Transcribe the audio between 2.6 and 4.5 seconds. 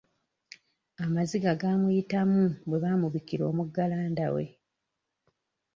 bwe baamubikira omugalanda we.